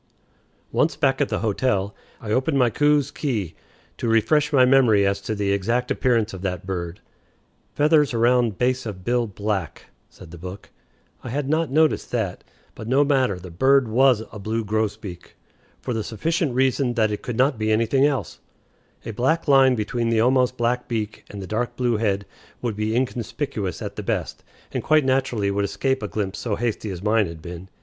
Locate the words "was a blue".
13.87-14.65